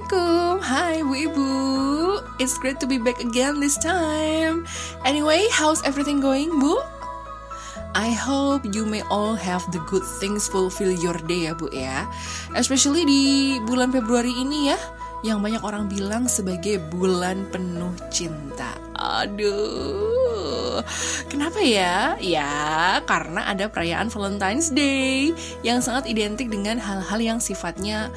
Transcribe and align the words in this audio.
Assalamualaikum, 0.00 0.64
hai 0.64 0.96
Bu 1.04 1.14
Ibu. 1.28 1.50
It's 2.40 2.56
great 2.56 2.80
to 2.80 2.88
be 2.88 2.96
back 2.96 3.20
again 3.20 3.60
this 3.60 3.76
time. 3.76 4.64
Anyway, 5.04 5.44
how's 5.52 5.84
everything 5.84 6.24
going, 6.24 6.56
Bu? 6.56 6.80
I 7.92 8.08
hope 8.08 8.64
you 8.72 8.88
may 8.88 9.04
all 9.12 9.36
have 9.36 9.60
the 9.76 9.82
good 9.92 10.00
things 10.16 10.48
fulfill 10.48 10.88
your 10.88 11.20
day 11.28 11.44
ya 11.44 11.52
Bu 11.52 11.68
ya. 11.68 12.08
Especially 12.56 13.04
di 13.04 13.22
bulan 13.68 13.92
Februari 13.92 14.32
ini 14.32 14.72
ya, 14.72 14.80
yang 15.20 15.44
banyak 15.44 15.60
orang 15.60 15.84
bilang 15.84 16.32
sebagai 16.32 16.80
bulan 16.88 17.44
penuh 17.52 17.92
cinta. 18.08 18.80
Aduh, 18.96 20.80
kenapa 21.28 21.60
ya? 21.60 22.16
Ya, 22.24 23.04
karena 23.04 23.52
ada 23.52 23.68
perayaan 23.68 24.08
Valentine's 24.08 24.72
Day 24.72 25.36
yang 25.60 25.84
sangat 25.84 26.08
identik 26.08 26.48
dengan 26.48 26.80
hal-hal 26.80 27.20
yang 27.20 27.36
sifatnya 27.36 28.08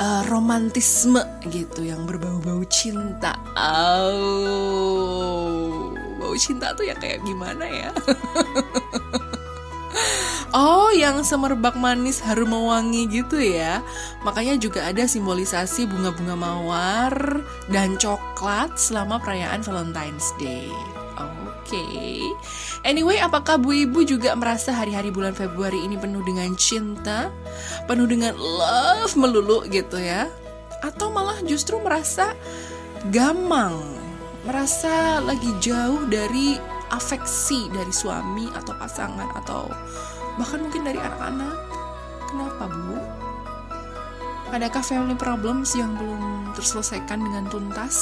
uh, 0.00 0.24
romantisme 0.32 1.20
gitu 1.52 1.84
yang 1.84 2.08
berbau-bau 2.08 2.64
cinta. 2.66 3.36
Oh, 3.54 4.32
bau 6.18 6.34
cinta 6.40 6.72
tuh 6.72 6.88
ya 6.88 6.96
kayak 6.96 7.20
gimana 7.22 7.68
ya? 7.68 7.92
Oh, 10.50 10.90
yang 10.90 11.22
semerbak 11.22 11.78
manis 11.78 12.18
harum 12.18 12.50
mewangi 12.50 13.06
gitu 13.06 13.38
ya. 13.38 13.86
Makanya 14.26 14.58
juga 14.58 14.82
ada 14.82 15.06
simbolisasi 15.06 15.86
bunga-bunga 15.86 16.34
mawar 16.34 17.14
dan 17.70 17.94
coklat 17.94 18.74
selama 18.74 19.22
perayaan 19.22 19.62
Valentine's 19.62 20.34
Day. 20.42 20.66
Okay. 21.70 22.26
Anyway, 22.82 23.22
apakah 23.22 23.54
Bu 23.54 23.70
Ibu 23.86 24.02
juga 24.02 24.34
merasa 24.34 24.74
hari-hari 24.74 25.14
bulan 25.14 25.38
Februari 25.38 25.78
ini 25.86 25.94
penuh 25.94 26.18
dengan 26.26 26.50
cinta? 26.58 27.30
Penuh 27.86 28.10
dengan 28.10 28.34
love 28.34 29.14
melulu 29.14 29.62
gitu 29.70 29.94
ya? 29.94 30.26
Atau 30.82 31.14
malah 31.14 31.38
justru 31.46 31.78
merasa 31.78 32.34
gamang? 33.14 33.78
Merasa 34.42 35.22
lagi 35.22 35.46
jauh 35.62 36.10
dari 36.10 36.58
afeksi 36.90 37.70
dari 37.70 37.94
suami 37.94 38.50
atau 38.50 38.74
pasangan 38.74 39.30
atau 39.38 39.70
bahkan 40.42 40.66
mungkin 40.66 40.90
dari 40.90 40.98
anak-anak. 40.98 41.54
Kenapa, 42.34 42.66
Bu? 42.66 42.98
Adakah 44.50 44.82
family 44.82 45.14
problems 45.14 45.78
yang 45.78 45.94
belum 45.94 46.50
terselesaikan 46.58 47.22
dengan 47.22 47.46
tuntas? 47.46 47.94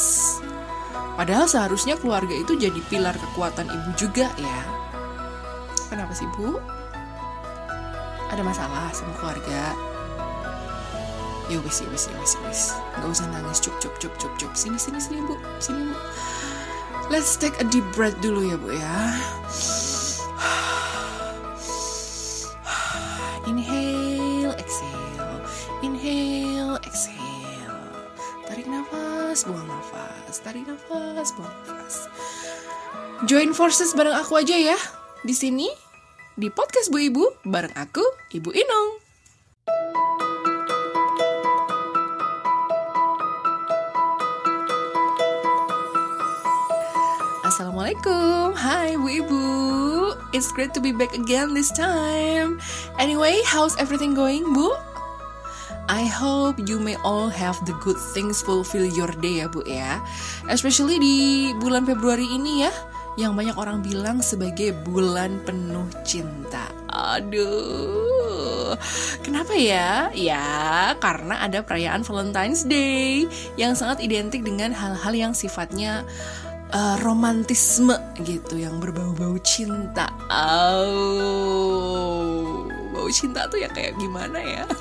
Padahal 1.18 1.50
seharusnya 1.50 1.98
keluarga 1.98 2.30
itu 2.30 2.54
jadi 2.54 2.78
pilar 2.86 3.18
kekuatan 3.18 3.66
ibu 3.66 3.90
juga 3.98 4.30
ya. 4.38 4.60
Kenapa 5.90 6.14
sih 6.14 6.30
bu? 6.38 6.62
Ada 8.30 8.46
masalah 8.46 8.86
sama 8.94 9.10
keluarga? 9.18 9.74
Ya 11.50 11.58
wis, 11.58 11.82
ya 11.82 11.90
wis, 11.90 12.06
ya 12.06 12.14
wis, 12.22 12.38
ya. 12.38 13.02
Gak 13.02 13.10
usah 13.10 13.26
nangis, 13.34 13.58
cup, 13.58 13.74
cup, 13.82 13.98
cup, 13.98 14.14
cup, 14.20 14.32
cup. 14.38 14.52
Sini, 14.54 14.78
sini, 14.78 15.02
sini 15.02 15.18
bu, 15.26 15.34
sini 15.58 15.90
bu. 15.90 15.96
Let's 17.10 17.34
take 17.34 17.58
a 17.58 17.66
deep 17.66 17.88
breath 17.98 18.20
dulu 18.22 18.46
ya 18.46 18.54
bu 18.54 18.78
ya. 18.78 19.18
Tarik 30.48 30.64
nafas, 30.64 31.36
buang 31.36 31.52
nafas. 31.68 32.08
Join 33.28 33.52
forces 33.52 33.92
bareng 33.92 34.16
aku 34.16 34.40
aja 34.40 34.56
ya. 34.56 34.80
Di 35.20 35.36
sini 35.36 35.68
di 36.40 36.48
podcast 36.48 36.88
Bu 36.88 37.04
Ibu 37.04 37.44
bareng 37.44 37.76
aku, 37.76 38.00
Ibu 38.32 38.56
Inong. 38.56 38.88
Assalamualaikum, 47.44 48.56
hai 48.56 48.96
Bu 48.96 49.08
Ibu. 49.20 49.44
It's 50.32 50.48
great 50.56 50.72
to 50.72 50.80
be 50.80 50.96
back 50.96 51.12
again 51.12 51.52
this 51.52 51.68
time. 51.68 52.56
Anyway, 52.96 53.44
how's 53.44 53.76
everything 53.76 54.16
going, 54.16 54.48
Bu? 54.56 54.72
I 55.88 56.04
hope 56.04 56.60
you 56.60 56.76
may 56.76 57.00
all 57.00 57.32
have 57.32 57.56
the 57.64 57.72
good 57.80 57.96
things 58.12 58.44
fulfill 58.44 58.84
your 58.84 59.08
day 59.24 59.40
ya 59.40 59.48
Bu 59.48 59.64
ya. 59.64 60.04
Especially 60.52 61.00
di 61.00 61.16
bulan 61.56 61.88
Februari 61.88 62.28
ini 62.28 62.68
ya, 62.68 62.72
yang 63.16 63.32
banyak 63.34 63.56
orang 63.56 63.80
bilang 63.82 64.20
sebagai 64.20 64.76
bulan 64.84 65.40
penuh 65.48 65.88
cinta. 66.04 66.68
Aduh, 66.92 68.76
kenapa 69.24 69.56
ya? 69.56 70.12
Ya, 70.12 70.92
karena 71.00 71.40
ada 71.40 71.64
perayaan 71.64 72.04
Valentine's 72.04 72.68
Day 72.68 73.24
yang 73.56 73.72
sangat 73.72 74.04
identik 74.04 74.44
dengan 74.44 74.76
hal-hal 74.76 75.16
yang 75.16 75.32
sifatnya 75.32 76.04
uh, 76.70 77.00
romantisme 77.00 77.96
gitu, 78.22 78.60
yang 78.60 78.76
berbau-bau 78.76 79.40
cinta. 79.40 80.12
Oh, 80.28 81.88
bau 82.98 83.06
cinta 83.14 83.46
tuh 83.46 83.62
ya 83.62 83.70
kayak 83.70 83.94
gimana 84.02 84.42
ya? 84.42 84.66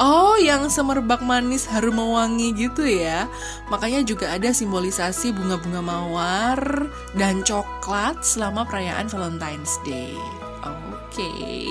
Oh, 0.00 0.32
yang 0.40 0.72
semerbak 0.72 1.20
manis 1.20 1.68
harum 1.68 2.00
mewangi 2.00 2.56
gitu 2.56 2.88
ya. 2.88 3.28
Makanya 3.68 4.00
juga 4.00 4.32
ada 4.32 4.48
simbolisasi 4.48 5.28
bunga-bunga 5.36 5.84
mawar 5.84 6.88
dan 7.20 7.44
coklat 7.44 8.24
selama 8.24 8.64
perayaan 8.64 9.12
Valentine's 9.12 9.76
Day. 9.84 10.16
Oke. 10.64 11.20
Okay. 11.20 11.68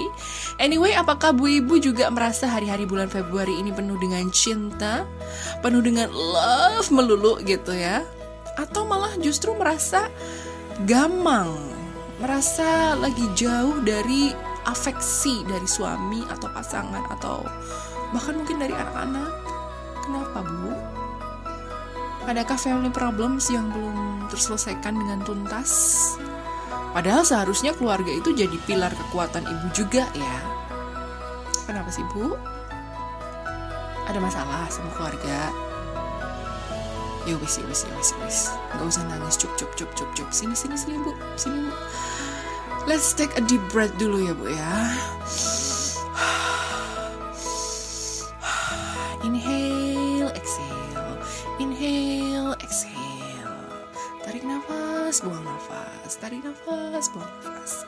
Anyway, 0.62 0.94
apakah 0.94 1.34
Bu 1.34 1.50
Ibu 1.58 1.82
juga 1.82 2.06
merasa 2.14 2.46
hari-hari 2.46 2.86
bulan 2.86 3.10
Februari 3.10 3.58
ini 3.58 3.74
penuh 3.74 3.98
dengan 3.98 4.30
cinta? 4.30 5.10
Penuh 5.66 5.82
dengan 5.82 6.14
love 6.14 6.86
melulu 6.94 7.42
gitu 7.42 7.74
ya? 7.74 8.06
Atau 8.62 8.86
malah 8.86 9.18
justru 9.18 9.58
merasa 9.58 10.06
gamang? 10.86 11.79
Merasa 12.20 13.00
lagi 13.00 13.24
jauh 13.32 13.80
dari 13.80 14.36
afeksi 14.68 15.48
dari 15.48 15.64
suami 15.64 16.20
atau 16.28 16.52
pasangan 16.52 17.08
atau 17.16 17.48
bahkan 18.12 18.36
mungkin 18.36 18.60
dari 18.60 18.76
anak-anak. 18.76 19.32
Kenapa, 20.04 20.44
Bu? 20.44 20.72
Adakah 22.28 22.60
family 22.60 22.92
problems 22.92 23.48
yang 23.48 23.72
belum 23.72 24.28
terselesaikan 24.28 25.00
dengan 25.00 25.24
tuntas? 25.24 25.72
Padahal 26.92 27.24
seharusnya 27.24 27.72
keluarga 27.72 28.12
itu 28.12 28.36
jadi 28.36 28.58
pilar 28.68 28.92
kekuatan 28.92 29.48
ibu 29.48 29.68
juga 29.72 30.04
ya. 30.12 30.38
Kenapa 31.64 31.88
sih, 31.88 32.04
Bu? 32.12 32.36
Ada 34.12 34.20
masalah 34.20 34.68
sama 34.68 34.92
keluarga? 35.00 35.69
Ya 37.28 37.36
wis, 37.40 37.60
ya 37.60 37.66
wis, 37.68 37.84
ya 37.84 37.94
wis, 38.00 38.12
wis. 38.24 38.38
Gak 38.72 38.86
usah 38.86 39.04
nangis, 39.12 39.36
cup, 39.36 39.52
cup, 39.60 39.72
cup, 39.76 39.92
cup, 39.98 40.10
cup. 40.16 40.30
Sini, 40.32 40.56
sini, 40.56 40.76
sini, 40.80 40.96
Bu. 41.04 41.12
Sini, 41.36 41.68
Bu. 41.68 41.72
Let's 42.88 43.12
take 43.12 43.36
a 43.36 43.44
deep 43.44 43.60
breath 43.70 43.92
dulu 44.00 44.24
ya, 44.24 44.34
Bu 44.34 44.48
ya. 44.50 44.74
Inhale, 49.20 50.32
exhale. 50.32 51.20
Inhale, 51.60 52.56
exhale. 52.64 53.52
Tarik 54.24 54.48
nafas, 54.48 55.20
buang 55.20 55.44
nafas. 55.44 56.12
Tarik 56.18 56.42
nafas, 56.42 57.12
buang 57.12 57.30
nafas. 57.44 57.84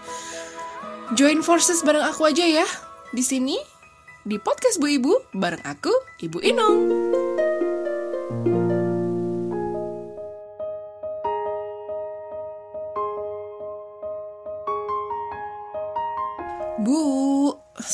Join 1.15 1.39
forces 1.43 1.83
bareng 1.83 2.03
aku 2.03 2.27
aja 2.27 2.43
ya. 2.43 2.67
Di 3.11 3.23
sini 3.23 3.59
di 4.23 4.37
podcast 4.37 4.77
Bu 4.77 4.87
Ibu 4.91 5.33
bareng 5.35 5.63
aku, 5.65 5.91
Ibu 6.23 6.39
Inong. 6.45 6.79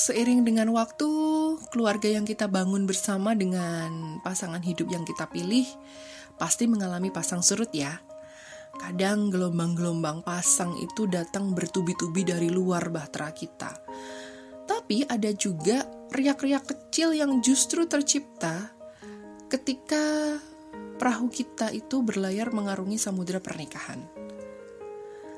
Seiring 0.07 0.47
dengan 0.47 0.71
waktu, 0.71 1.09
keluarga 1.67 2.07
yang 2.07 2.23
kita 2.23 2.47
bangun 2.47 2.87
bersama 2.87 3.35
dengan 3.35 4.23
pasangan 4.23 4.63
hidup 4.63 4.87
yang 4.87 5.03
kita 5.03 5.27
pilih 5.27 5.67
pasti 6.39 6.63
mengalami 6.63 7.11
pasang 7.11 7.43
surut 7.43 7.67
ya. 7.75 7.91
Kadang 8.79 9.27
gelombang-gelombang 9.27 10.23
pasang 10.23 10.79
itu 10.79 11.11
datang 11.11 11.51
bertubi-tubi 11.51 12.23
dari 12.23 12.47
luar 12.47 12.87
bahtera 12.87 13.35
kita. 13.35 13.75
Tapi 14.63 15.03
ada 15.03 15.27
juga 15.35 15.83
riak-riak 16.15 16.63
kecil 16.63 17.11
yang 17.11 17.43
justru 17.43 17.83
tercipta 17.83 18.71
ketika 19.51 20.39
perahu 20.95 21.27
kita 21.27 21.67
itu 21.75 21.99
berlayar 21.99 22.55
mengarungi 22.55 22.95
samudera 22.95 23.43
pernikahan. 23.43 24.16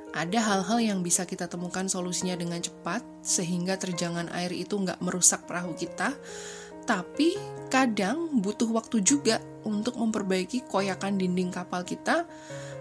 Ada 0.09 0.41
hal-hal 0.41 0.79
yang 0.81 1.00
bisa 1.06 1.23
kita 1.29 1.45
temukan 1.45 1.85
solusinya 1.85 2.33
dengan 2.33 2.57
cepat, 2.57 3.06
sehingga 3.21 3.77
terjangan 3.77 4.29
air 4.33 4.50
itu 4.50 4.73
nggak 4.73 4.97
merusak 5.06 5.45
perahu 5.45 5.77
kita, 5.77 6.17
tapi 6.89 7.38
kadang 7.69 8.41
butuh 8.41 8.65
waktu 8.73 9.06
juga 9.06 9.38
untuk 9.61 10.01
memperbaiki 10.01 10.65
koyakan 10.65 11.21
dinding 11.21 11.53
kapal 11.53 11.85
kita 11.85 12.25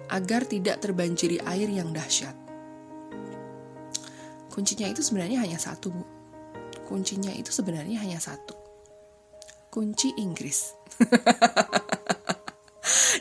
agar 0.08 0.48
tidak 0.48 0.80
terbanjiri 0.80 1.36
air 1.44 1.68
yang 1.68 1.92
dahsyat. 1.92 2.32
Kuncinya 4.48 4.88
itu 4.88 5.04
sebenarnya 5.04 5.44
hanya 5.44 5.60
satu, 5.60 5.92
Bu. 5.92 6.04
Kuncinya 6.88 7.30
itu 7.36 7.52
sebenarnya 7.52 8.00
hanya 8.00 8.18
satu. 8.18 8.56
kunci 9.68 10.16
Inggris. 10.16 10.72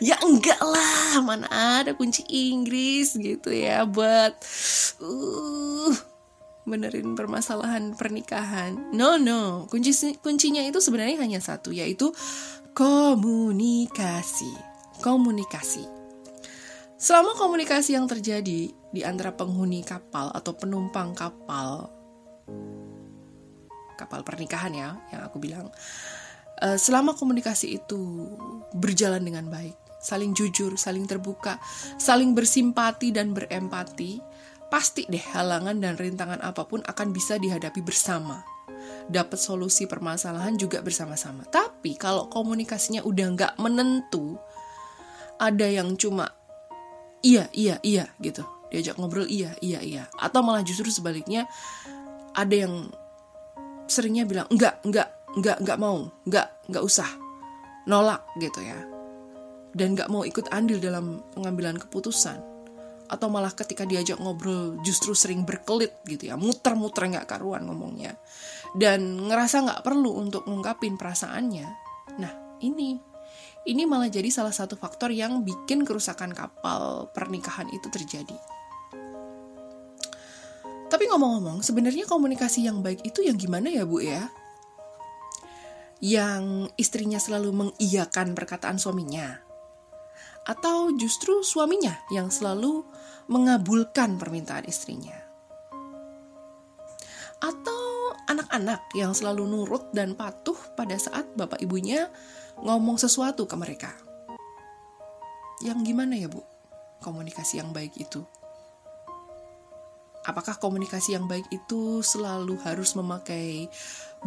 ya 0.03 0.17
enggak 0.21 0.59
lah, 0.61 1.21
mana 1.23 1.47
ada 1.81 1.91
kunci 1.97 2.23
Inggris 2.29 3.17
gitu 3.17 3.49
ya 3.49 3.83
buat 3.87 4.35
uh 5.01 5.95
benerin 6.67 7.15
permasalahan 7.15 7.95
pernikahan. 7.95 8.91
No, 8.91 9.15
no. 9.15 9.65
Kunci 9.71 9.95
kuncinya 10.19 10.59
itu 10.59 10.83
sebenarnya 10.83 11.15
hanya 11.23 11.39
satu 11.39 11.71
yaitu 11.71 12.11
komunikasi. 12.75 14.51
Komunikasi. 14.99 15.87
Selama 16.99 17.39
komunikasi 17.39 17.95
yang 17.95 18.09
terjadi 18.09 18.73
di 18.73 19.01
antara 19.07 19.31
penghuni 19.31 19.85
kapal 19.85 20.27
atau 20.35 20.51
penumpang 20.57 21.15
kapal 21.15 21.87
kapal 23.97 24.21
pernikahan 24.21 24.73
ya 24.77 24.89
yang 25.09 25.25
aku 25.25 25.41
bilang 25.41 25.73
uh, 26.61 26.77
selama 26.77 27.13
komunikasi 27.17 27.77
itu 27.77 28.31
berjalan 28.75 29.23
dengan 29.23 29.47
baik 29.47 29.75
saling 29.97 30.31
jujur 30.37 30.77
saling 30.77 31.09
terbuka 31.09 31.57
saling 31.97 32.37
bersimpati 32.37 33.09
dan 33.09 33.33
berempati 33.33 34.21
pasti 34.67 35.07
deh 35.07 35.23
halangan 35.31 35.79
dan 35.79 35.95
rintangan 35.95 36.43
apa 36.43 36.67
pun 36.67 36.83
akan 36.83 37.07
bisa 37.15 37.39
dihadapi 37.39 37.79
bersama. 37.83 38.43
Dapat 39.07 39.39
solusi 39.39 39.87
permasalahan 39.87 40.59
juga 40.59 40.83
bersama-sama. 40.83 41.47
Tapi 41.47 41.95
kalau 41.95 42.27
komunikasinya 42.27 43.03
udah 43.03 43.27
nggak 43.35 43.53
menentu 43.59 44.35
ada 45.39 45.67
yang 45.67 45.95
cuma 45.95 46.27
iya 47.23 47.47
iya 47.55 47.79
iya 47.83 48.11
gitu. 48.19 48.43
Diajak 48.67 48.99
ngobrol 48.99 49.27
iya 49.31 49.55
iya 49.63 49.79
iya. 49.79 50.03
Atau 50.19 50.43
malah 50.43 50.63
justru 50.63 50.91
sebaliknya 50.91 51.47
ada 52.35 52.53
yang 52.67 52.91
seringnya 53.87 54.27
bilang 54.27 54.51
enggak 54.51 54.83
enggak 54.83 55.07
enggak 55.37 55.61
enggak 55.61 55.77
mau 55.77 56.09
enggak 56.25 56.47
enggak 56.65 56.83
usah. 56.83 57.09
Nolak 57.85 58.25
gitu 58.41 58.59
ya. 58.65 58.77
Dan 59.71 59.93
enggak 59.93 60.09
mau 60.09 60.25
ikut 60.25 60.49
andil 60.49 60.81
dalam 60.81 61.21
pengambilan 61.37 61.77
keputusan. 61.77 62.41
Atau 63.07 63.31
malah 63.31 63.55
ketika 63.55 63.87
diajak 63.87 64.19
ngobrol 64.19 64.81
justru 64.83 65.15
sering 65.15 65.47
berkelit 65.47 66.03
gitu 66.09 66.27
ya. 66.27 66.35
Muter-muter 66.35 67.07
nggak 67.07 67.29
karuan 67.29 67.63
ngomongnya. 67.69 68.17
Dan 68.75 69.29
ngerasa 69.29 69.63
nggak 69.63 69.81
perlu 69.85 70.17
untuk 70.19 70.43
ngungkapin 70.49 70.97
perasaannya. 70.99 71.67
Nah 72.19 72.33
ini. 72.65 72.99
Ini 73.67 73.83
malah 73.83 74.07
jadi 74.07 74.31
salah 74.31 74.55
satu 74.55 74.79
faktor 74.79 75.11
yang 75.11 75.43
bikin 75.43 75.83
kerusakan 75.83 76.31
kapal 76.31 77.11
pernikahan 77.11 77.67
itu 77.67 77.91
terjadi. 77.91 78.39
Tapi 80.87 81.03
ngomong-ngomong, 81.11 81.59
sebenarnya 81.59 82.07
komunikasi 82.07 82.63
yang 82.63 82.79
baik 82.79 83.03
itu 83.03 83.27
yang 83.27 83.35
gimana 83.35 83.67
ya 83.67 83.83
Bu 83.83 83.99
ya? 83.99 84.31
Yang 85.97 86.69
istrinya 86.77 87.17
selalu 87.17 87.49
mengiyakan 87.53 88.37
perkataan 88.37 88.77
suaminya? 88.77 89.41
Atau 90.45 90.93
justru 90.93 91.41
suaminya 91.41 91.97
yang 92.13 92.29
selalu 92.29 92.85
mengabulkan 93.25 94.21
permintaan 94.21 94.69
istrinya? 94.69 95.17
Atau 97.41 98.13
anak-anak 98.29 98.93
yang 98.93 99.17
selalu 99.17 99.49
nurut 99.49 99.89
dan 99.89 100.13
patuh 100.13 100.57
pada 100.77 101.01
saat 101.01 101.25
bapak 101.33 101.65
ibunya 101.65 102.13
ngomong 102.61 103.01
sesuatu 103.01 103.49
ke 103.49 103.55
mereka? 103.57 103.91
Yang 105.65 105.93
gimana 105.93 106.13
ya 106.13 106.29
Bu? 106.29 106.45
Komunikasi 107.01 107.57
yang 107.57 107.73
baik 107.73 107.97
itu 107.97 108.21
apakah 110.27 110.59
komunikasi 110.59 111.15
yang 111.15 111.25
baik 111.25 111.47
itu 111.55 112.03
selalu 112.03 112.59
harus 112.67 112.91
memakai 112.99 113.71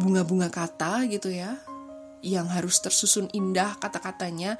bunga-bunga 0.01 0.49
kata 0.49 1.05
gitu 1.05 1.29
ya 1.29 1.61
yang 2.25 2.49
harus 2.49 2.81
tersusun 2.81 3.29
indah 3.33 3.77
kata-katanya 3.77 4.57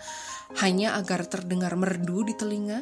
hanya 0.62 0.98
agar 0.98 1.26
terdengar 1.26 1.74
merdu 1.74 2.26
di 2.26 2.34
telinga? 2.38 2.82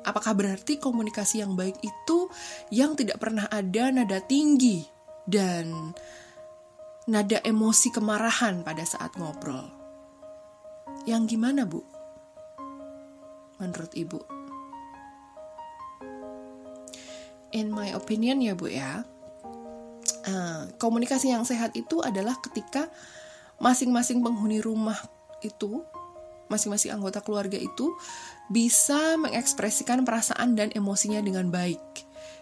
Apakah 0.00 0.32
berarti 0.32 0.80
komunikasi 0.80 1.42
yang 1.42 1.54
baik 1.54 1.76
itu 1.82 2.30
yang 2.72 2.98
tidak 2.98 3.20
pernah 3.22 3.46
ada 3.50 3.94
nada 3.94 4.18
tinggi 4.22 4.82
dan 5.28 5.94
nada 7.06 7.38
emosi 7.46 7.94
kemarahan 7.94 8.66
pada 8.66 8.82
saat 8.82 9.14
ngobrol? 9.18 9.70
Yang 11.06 11.36
gimana 11.36 11.62
bu? 11.62 11.84
Menurut 13.60 13.92
ibu 13.94 14.39
in 17.50 17.70
my 17.70 17.94
opinion 17.94 18.42
ya 18.42 18.54
Bu 18.54 18.70
ya, 18.70 19.02
uh, 20.26 20.62
komunikasi 20.78 21.32
yang 21.32 21.46
sehat 21.46 21.74
itu 21.74 22.02
adalah 22.02 22.38
ketika 22.42 22.88
masing-masing 23.60 24.24
penghuni 24.24 24.62
rumah 24.62 24.96
itu, 25.44 25.84
masing-masing 26.48 26.96
anggota 26.96 27.22
keluarga 27.22 27.56
itu 27.56 27.92
bisa 28.50 29.14
mengekspresikan 29.20 30.02
perasaan 30.02 30.58
dan 30.58 30.74
emosinya 30.74 31.22
dengan 31.22 31.52
baik, 31.52 31.82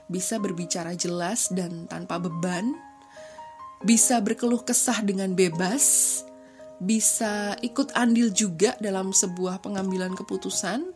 bisa 0.08 0.40
berbicara 0.40 0.96
jelas 0.96 1.52
dan 1.52 1.84
tanpa 1.90 2.16
beban, 2.16 2.72
bisa 3.84 4.18
berkeluh 4.22 4.64
kesah 4.64 5.04
dengan 5.04 5.36
bebas, 5.36 6.22
bisa 6.78 7.58
ikut 7.60 7.92
andil 7.98 8.30
juga 8.30 8.78
dalam 8.78 9.10
sebuah 9.10 9.60
pengambilan 9.60 10.14
keputusan, 10.14 10.94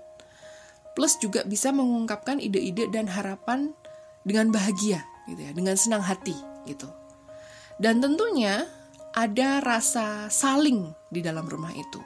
plus 0.94 1.18
juga 1.20 1.42
bisa 1.44 1.74
mengungkapkan 1.74 2.38
ide-ide 2.38 2.88
dan 2.88 3.10
harapan 3.10 3.74
dengan 4.22 4.50
bahagia 4.50 5.02
gitu 5.30 5.40
ya, 5.42 5.52
dengan 5.54 5.74
senang 5.78 6.02
hati 6.02 6.34
gitu. 6.66 6.86
Dan 7.78 7.98
tentunya 7.98 8.66
ada 9.12 9.60
rasa 9.60 10.30
saling 10.32 10.94
di 11.12 11.20
dalam 11.20 11.44
rumah 11.44 11.72
itu. 11.74 12.00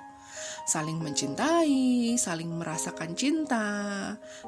Saling 0.67 0.99
mencintai, 0.99 2.19
saling 2.19 2.51
merasakan 2.51 3.15
cinta, 3.15 3.67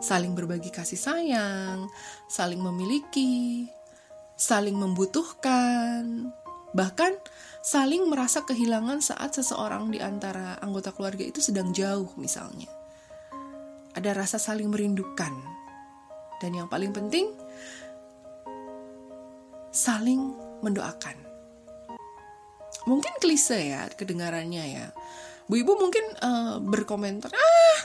saling 0.02 0.34
berbagi 0.34 0.74
kasih 0.74 0.98
sayang, 0.98 1.86
saling 2.26 2.58
memiliki, 2.58 3.70
saling 4.34 4.74
membutuhkan, 4.74 6.34
bahkan 6.74 7.14
saling 7.62 8.10
merasa 8.10 8.42
kehilangan 8.42 8.98
saat 8.98 9.38
seseorang 9.38 9.94
di 9.94 10.02
antara 10.02 10.58
anggota 10.58 10.90
keluarga 10.90 11.22
itu 11.22 11.38
sedang 11.38 11.70
jauh 11.70 12.10
misalnya. 12.18 12.66
Ada 13.94 14.14
rasa 14.14 14.42
saling 14.42 14.70
merindukan. 14.74 15.34
Dan 16.38 16.54
yang 16.54 16.70
paling 16.70 16.94
penting, 16.94 17.34
saling 19.78 20.34
mendoakan. 20.66 21.14
Mungkin 22.90 23.14
klise 23.22 23.70
ya 23.70 23.86
kedengarannya 23.94 24.64
ya. 24.74 24.86
Bu 25.46 25.62
Ibu 25.62 25.78
mungkin 25.78 26.04
uh, 26.18 26.58
berkomentar, 26.58 27.30
ah 27.30 27.80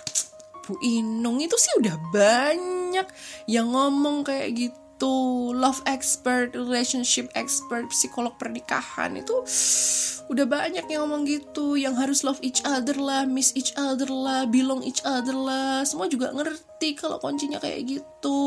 Bu 0.65 0.75
Inung 0.81 1.37
itu 1.37 1.53
sih 1.55 1.75
udah 1.79 1.95
banyak 2.09 3.07
yang 3.45 3.69
ngomong 3.71 4.25
kayak 4.25 4.57
gitu. 4.57 5.51
Love 5.51 5.83
expert, 5.83 6.55
relationship 6.55 7.27
expert, 7.35 7.91
psikolog 7.91 8.35
pernikahan 8.39 9.19
itu 9.19 9.43
udah 10.31 10.45
banyak 10.47 10.87
yang 10.87 11.03
ngomong 11.03 11.27
gitu. 11.27 11.75
Yang 11.75 11.95
harus 11.99 12.19
love 12.23 12.39
each 12.39 12.63
other 12.63 12.95
lah, 12.95 13.27
miss 13.27 13.51
each 13.59 13.75
other 13.75 14.07
lah, 14.07 14.47
belong 14.47 14.83
each 14.87 15.03
other 15.03 15.35
lah. 15.35 15.83
Semua 15.83 16.07
juga 16.07 16.31
ngerti 16.31 16.95
kalau 16.95 17.19
kuncinya 17.19 17.59
kayak 17.59 17.83
gitu. 17.83 18.39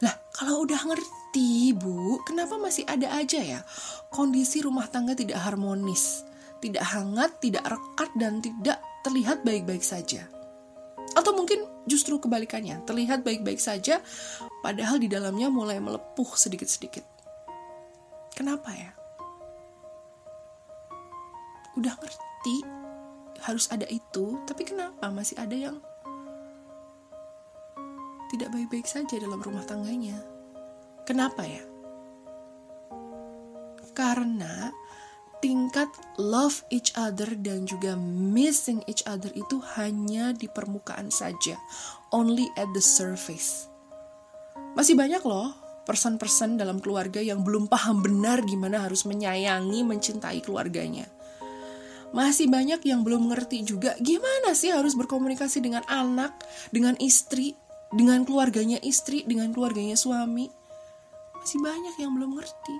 Lah, 0.00 0.12
kalau 0.32 0.64
udah 0.64 0.80
ngerti, 0.92 1.12
Bu, 1.76 2.24
kenapa 2.24 2.56
masih 2.56 2.88
ada 2.88 3.12
aja 3.12 3.36
ya 3.36 3.60
kondisi 4.08 4.64
rumah 4.64 4.88
tangga 4.88 5.12
tidak 5.12 5.36
harmonis, 5.44 6.24
tidak 6.64 6.80
hangat, 6.88 7.36
tidak 7.44 7.68
rekat, 7.68 8.10
dan 8.16 8.40
tidak 8.40 8.80
terlihat 9.04 9.44
baik-baik 9.44 9.84
saja? 9.84 10.24
Atau 11.12 11.36
mungkin 11.36 11.64
justru 11.84 12.16
kebalikannya, 12.16 12.80
terlihat 12.88 13.20
baik-baik 13.20 13.60
saja, 13.60 14.00
padahal 14.64 14.96
di 14.96 15.12
dalamnya 15.12 15.52
mulai 15.52 15.76
melepuh 15.76 16.32
sedikit-sedikit. 16.36 17.04
Kenapa 18.32 18.72
ya? 18.72 18.92
Udah 21.76 21.92
ngerti, 22.00 22.56
harus 23.44 23.68
ada 23.68 23.84
itu, 23.92 24.40
tapi 24.48 24.64
kenapa 24.64 25.12
masih 25.12 25.36
ada 25.36 25.52
yang 25.52 25.76
tidak 28.32 28.48
baik-baik 28.52 28.88
saja 28.88 29.20
dalam 29.20 29.40
rumah 29.40 29.64
tangganya. 29.64 30.35
Kenapa 31.06 31.46
ya? 31.46 31.62
Karena 33.94 34.74
tingkat 35.38 35.86
love 36.18 36.66
each 36.74 36.90
other 36.98 37.30
dan 37.38 37.64
juga 37.70 37.94
missing 37.96 38.82
each 38.90 39.06
other 39.06 39.30
itu 39.38 39.62
hanya 39.78 40.34
di 40.34 40.50
permukaan 40.50 41.14
saja, 41.14 41.54
only 42.10 42.50
at 42.58 42.66
the 42.74 42.82
surface. 42.82 43.70
Masih 44.74 44.98
banyak 44.98 45.22
loh 45.22 45.54
person-person 45.86 46.58
dalam 46.58 46.82
keluarga 46.82 47.22
yang 47.22 47.46
belum 47.46 47.70
paham 47.70 48.02
benar 48.02 48.42
gimana 48.42 48.82
harus 48.82 49.06
menyayangi, 49.06 49.86
mencintai 49.86 50.42
keluarganya. 50.42 51.06
Masih 52.10 52.50
banyak 52.50 52.82
yang 52.82 53.06
belum 53.06 53.30
mengerti 53.30 53.62
juga 53.62 53.94
gimana 54.02 54.52
sih 54.58 54.74
harus 54.74 54.98
berkomunikasi 54.98 55.62
dengan 55.62 55.86
anak, 55.86 56.34
dengan 56.74 56.98
istri, 56.98 57.54
dengan 57.94 58.26
keluarganya 58.26 58.82
istri, 58.82 59.22
dengan 59.22 59.54
keluarganya 59.54 59.94
suami. 59.94 60.65
Masih 61.46 61.62
banyak 61.62 61.94
yang 62.02 62.10
belum 62.10 62.42
ngerti. 62.42 62.76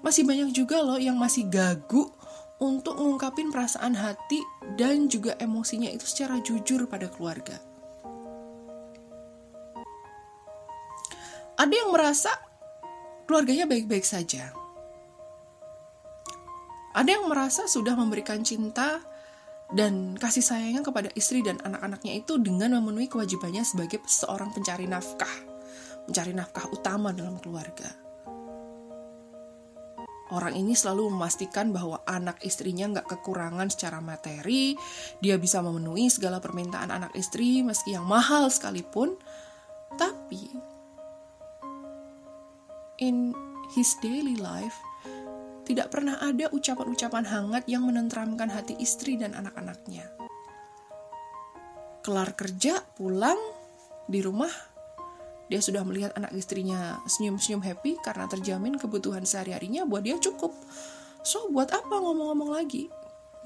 Masih 0.00 0.24
banyak 0.24 0.48
juga 0.56 0.80
loh 0.80 0.96
yang 0.96 1.20
masih 1.20 1.44
gagu 1.44 2.08
untuk 2.56 2.96
ngungkapin 2.96 3.52
perasaan 3.52 3.92
hati 3.92 4.40
dan 4.80 5.12
juga 5.12 5.36
emosinya 5.36 5.92
itu 5.92 6.08
secara 6.08 6.40
jujur 6.40 6.88
pada 6.88 7.12
keluarga. 7.12 7.60
Ada 11.60 11.74
yang 11.84 11.92
merasa 11.92 12.32
keluarganya 13.28 13.68
baik-baik 13.68 14.08
saja. 14.08 14.56
Ada 16.96 17.12
yang 17.12 17.28
merasa 17.28 17.68
sudah 17.68 17.92
memberikan 17.92 18.40
cinta 18.40 19.04
dan 19.68 20.16
kasih 20.16 20.40
sayangnya 20.40 20.80
kepada 20.80 21.12
istri 21.12 21.44
dan 21.44 21.60
anak-anaknya 21.60 22.24
itu 22.24 22.40
dengan 22.40 22.80
memenuhi 22.80 23.04
kewajibannya 23.04 23.68
sebagai 23.68 24.00
seorang 24.08 24.48
pencari 24.56 24.88
nafkah, 24.88 25.55
mencari 26.06 26.32
nafkah 26.32 26.66
utama 26.70 27.10
dalam 27.10 27.38
keluarga. 27.42 28.06
Orang 30.26 30.58
ini 30.58 30.74
selalu 30.74 31.14
memastikan 31.14 31.70
bahwa 31.70 32.02
anak 32.02 32.42
istrinya 32.42 32.90
nggak 32.90 33.06
kekurangan 33.06 33.70
secara 33.70 34.02
materi, 34.02 34.74
dia 35.22 35.38
bisa 35.38 35.62
memenuhi 35.62 36.10
segala 36.10 36.42
permintaan 36.42 36.90
anak 36.90 37.14
istri 37.14 37.62
meski 37.62 37.94
yang 37.94 38.02
mahal 38.10 38.50
sekalipun, 38.50 39.14
tapi 39.94 40.50
in 42.98 43.30
his 43.78 43.94
daily 44.02 44.34
life 44.34 44.74
tidak 45.62 45.94
pernah 45.94 46.18
ada 46.18 46.50
ucapan-ucapan 46.50 47.26
hangat 47.26 47.62
yang 47.70 47.86
menenteramkan 47.86 48.50
hati 48.50 48.74
istri 48.82 49.14
dan 49.14 49.34
anak-anaknya. 49.34 50.10
Kelar 52.02 52.34
kerja, 52.38 52.82
pulang, 52.94 53.38
di 54.06 54.22
rumah, 54.22 54.50
dia 55.46 55.60
sudah 55.62 55.86
melihat 55.86 56.10
anak 56.18 56.34
istrinya 56.34 56.98
senyum-senyum 57.06 57.62
happy 57.62 57.98
karena 58.02 58.26
terjamin 58.26 58.74
kebutuhan 58.76 59.22
sehari-harinya 59.22 59.86
buat 59.86 60.02
dia 60.02 60.18
cukup. 60.18 60.50
So, 61.22 61.50
buat 61.50 61.70
apa 61.70 61.90
ngomong-ngomong 62.02 62.50
lagi? 62.54 62.90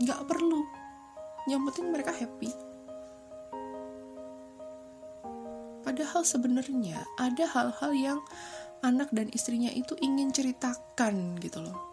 Nggak 0.01 0.25
perlu. 0.29 0.61
Yang 1.49 1.61
penting 1.73 1.87
mereka 1.93 2.13
happy. 2.13 2.51
Padahal 5.81 6.23
sebenarnya 6.25 7.05
ada 7.17 7.45
hal-hal 7.45 7.93
yang 7.97 8.19
anak 8.81 9.13
dan 9.13 9.29
istrinya 9.33 9.69
itu 9.73 9.93
ingin 10.01 10.33
ceritakan 10.33 11.37
gitu 11.41 11.61
loh 11.61 11.91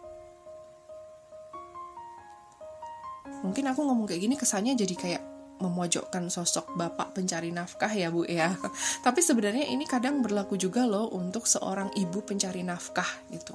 mungkin 3.42 3.70
aku 3.70 3.86
ngomong 3.86 4.06
kayak 4.10 4.22
gini 4.26 4.34
kesannya 4.34 4.74
jadi 4.74 4.94
kayak 4.98 5.22
memojokkan 5.58 6.30
sosok 6.30 6.74
bapak 6.78 7.14
pencari 7.14 7.50
nafkah 7.50 7.90
ya 7.90 8.08
bu 8.08 8.24
ya. 8.26 8.54
Tapi 9.06 9.20
sebenarnya 9.20 9.66
ini 9.66 9.84
kadang 9.84 10.22
berlaku 10.22 10.54
juga 10.58 10.86
loh 10.86 11.10
untuk 11.10 11.44
seorang 11.46 11.92
ibu 11.98 12.22
pencari 12.22 12.62
nafkah 12.62 13.06
gitu. 13.30 13.54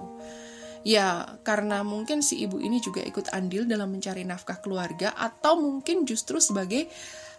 Ya 0.84 1.40
karena 1.48 1.80
mungkin 1.82 2.20
si 2.20 2.44
ibu 2.44 2.60
ini 2.60 2.84
juga 2.84 3.00
ikut 3.00 3.32
andil 3.32 3.64
dalam 3.64 3.88
mencari 3.88 4.28
nafkah 4.28 4.60
keluarga 4.60 5.16
atau 5.16 5.56
mungkin 5.56 6.04
justru 6.04 6.44
sebagai 6.44 6.92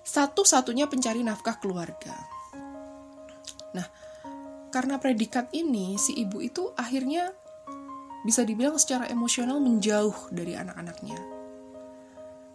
satu-satunya 0.04 0.88
pencari 0.88 1.21
nafkah 1.21 1.61
keluarga. 1.61 2.16
Nah 3.76 3.87
karena 4.73 4.97
predikat 4.97 5.52
ini 5.52 6.00
si 6.00 6.16
ibu 6.16 6.40
itu 6.40 6.73
akhirnya 6.75 7.30
bisa 8.25 8.40
dibilang 8.40 8.80
secara 8.80 9.04
emosional 9.12 9.61
menjauh 9.61 10.33
dari 10.33 10.56
anak-anaknya. 10.56 11.21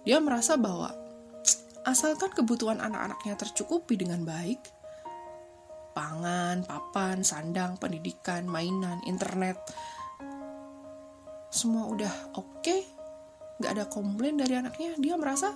Dia 0.09 0.17
merasa 0.17 0.57
bahwa 0.57 0.89
asalkan 1.89 2.29
kebutuhan 2.29 2.77
anak-anaknya 2.77 3.33
tercukupi 3.33 3.97
dengan 3.97 4.21
baik, 4.21 4.61
pangan, 5.97 6.61
papan, 6.63 7.25
sandang, 7.25 7.81
pendidikan, 7.81 8.45
mainan, 8.45 9.01
internet, 9.09 9.57
semua 11.49 11.89
udah 11.89 12.13
oke, 12.37 12.61
okay, 12.61 12.85
gak 13.57 13.73
ada 13.73 13.85
komplain 13.89 14.37
dari 14.37 14.53
anaknya, 14.53 14.93
dia 15.01 15.17
merasa, 15.17 15.49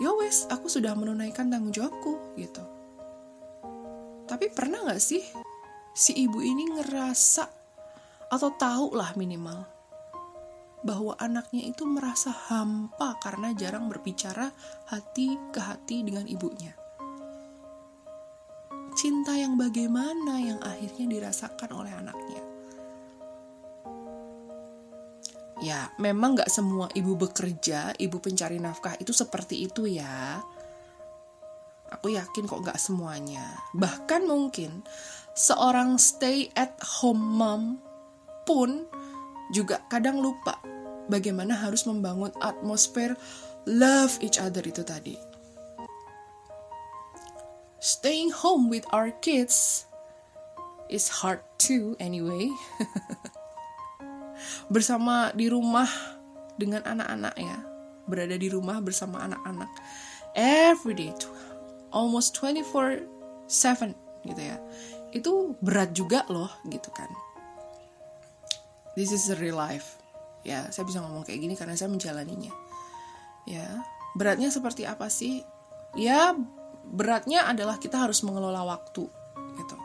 ya 0.00 0.10
wes, 0.16 0.48
aku 0.48 0.72
sudah 0.72 0.96
menunaikan 0.96 1.52
tanggung 1.52 1.70
jawabku, 1.70 2.40
gitu. 2.40 2.64
Tapi 4.24 4.48
pernah 4.56 4.88
gak 4.88 5.04
sih 5.04 5.20
si 5.92 6.16
ibu 6.16 6.40
ini 6.40 6.80
ngerasa 6.80 7.44
atau 8.32 8.50
tahu 8.56 8.96
lah 8.96 9.12
minimal 9.14 9.73
bahwa 10.84 11.16
anaknya 11.16 11.64
itu 11.72 11.88
merasa 11.88 12.28
hampa 12.28 13.16
karena 13.24 13.56
jarang 13.56 13.88
berbicara 13.88 14.52
hati 14.92 15.32
ke 15.48 15.58
hati 15.58 16.04
dengan 16.04 16.28
ibunya. 16.28 16.76
Cinta 18.94 19.34
yang 19.34 19.56
bagaimana 19.56 20.38
yang 20.38 20.60
akhirnya 20.60 21.08
dirasakan 21.08 21.70
oleh 21.72 21.90
anaknya. 21.90 22.42
Ya, 25.64 25.88
memang 25.96 26.36
gak 26.36 26.52
semua 26.52 26.92
ibu 26.92 27.16
bekerja, 27.16 27.96
ibu 27.96 28.20
pencari 28.20 28.60
nafkah 28.60 29.00
itu 29.00 29.16
seperti 29.16 29.64
itu 29.64 29.88
ya. 29.88 30.38
Aku 31.88 32.12
yakin 32.12 32.44
kok 32.44 32.60
gak 32.60 32.78
semuanya. 32.78 33.64
Bahkan 33.72 34.28
mungkin 34.28 34.84
seorang 35.32 35.96
stay 35.96 36.52
at 36.52 36.76
home 37.00 37.40
mom 37.40 37.62
pun 38.44 38.84
juga 39.50 39.80
kadang 39.88 40.20
lupa 40.20 40.73
bagaimana 41.08 41.56
harus 41.56 41.84
membangun 41.84 42.32
atmosfer 42.40 43.16
love 43.68 44.16
each 44.20 44.40
other 44.40 44.64
itu 44.64 44.84
tadi. 44.84 45.16
Staying 47.84 48.32
home 48.32 48.72
with 48.72 48.88
our 48.96 49.12
kids 49.20 49.84
is 50.88 51.08
hard 51.20 51.44
too 51.60 51.96
anyway. 52.00 52.48
Bersama 54.72 55.32
di 55.36 55.52
rumah 55.52 55.88
dengan 56.56 56.80
anak-anak 56.84 57.34
ya, 57.36 57.58
berada 58.08 58.36
di 58.40 58.48
rumah 58.48 58.80
bersama 58.80 59.20
anak-anak 59.28 59.68
every 60.32 60.96
day, 60.96 61.12
almost 61.92 62.32
24/7 62.40 63.92
gitu 64.24 64.42
ya. 64.42 64.56
Itu 65.12 65.52
berat 65.60 65.92
juga 65.92 66.24
loh 66.32 66.48
gitu 66.72 66.88
kan. 66.88 67.12
This 68.96 69.12
is 69.12 69.28
real 69.36 69.60
life 69.60 70.03
ya 70.44 70.68
saya 70.70 70.84
bisa 70.84 71.00
ngomong 71.00 71.24
kayak 71.24 71.40
gini 71.40 71.54
karena 71.56 71.74
saya 71.74 71.90
menjalaninya. 71.90 72.52
Ya 73.48 73.66
beratnya 74.14 74.52
seperti 74.52 74.84
apa 74.84 75.08
sih? 75.08 75.42
Ya 75.96 76.36
beratnya 76.84 77.48
adalah 77.48 77.80
kita 77.80 77.98
harus 77.98 78.20
mengelola 78.22 78.62
waktu 78.68 79.08
gitu. 79.56 79.76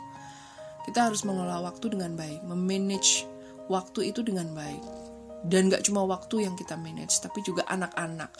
Kita 0.85 1.09
harus 1.09 1.23
mengelola 1.23 1.63
waktu 1.63 1.95
dengan 1.95 2.13
baik 2.19 2.43
memanage 2.43 3.25
waktu 3.71 4.11
itu 4.11 4.21
dengan 4.21 4.51
baik. 4.51 4.83
Dan 5.39 5.71
gak 5.71 5.87
cuma 5.87 6.03
waktu 6.03 6.43
yang 6.43 6.59
kita 6.59 6.75
manage 6.75 7.23
tapi 7.23 7.39
juga 7.39 7.63
anak-anak. 7.71 8.35